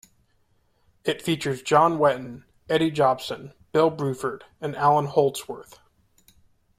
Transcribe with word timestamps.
It 1.03 1.21
features 1.21 1.61
John 1.61 1.99
Wetton, 1.99 2.45
Eddie 2.67 2.89
Jobson, 2.89 3.53
Bill 3.71 3.91
Bruford, 3.91 4.41
and 4.59 4.75
Allan 4.75 5.05
Holdsworth. 5.05 5.77